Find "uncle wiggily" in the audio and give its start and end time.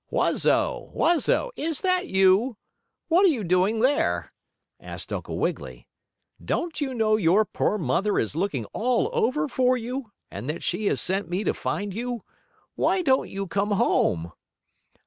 5.13-5.87